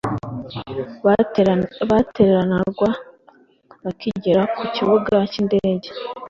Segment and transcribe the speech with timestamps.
[1.91, 2.65] batereranwa
[3.83, 5.89] bakigera ku kibuga cy’indege